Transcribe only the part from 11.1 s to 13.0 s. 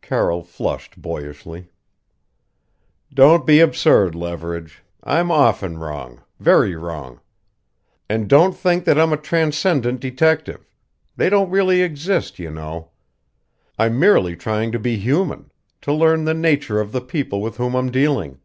they don't really exist, you know.